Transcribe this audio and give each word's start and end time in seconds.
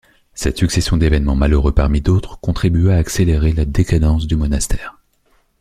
Cette 0.33 0.57
succession 0.57 0.97
d'évènements 0.97 1.35
malheureux 1.35 1.73
parmi 1.75 2.01
d'autres 2.01 2.39
contribua 2.39 2.95
à 2.95 2.97
accélérer 2.97 3.53
la 3.53 3.65
décadence 3.65 4.25
du 4.25 4.35
monastère. 4.35 4.97